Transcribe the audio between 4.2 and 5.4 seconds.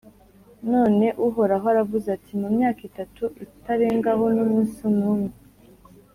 n’umunsi n’umwe,